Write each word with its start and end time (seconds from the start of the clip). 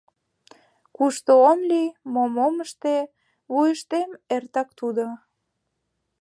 Кушто 0.95 1.31
ом 1.49 1.59
лий, 1.69 1.89
мом 2.13 2.33
ом 2.45 2.55
ыште— 2.65 2.95
вуйыштем 3.53 4.09
эртак 4.35 4.69
тудо. 4.79 5.05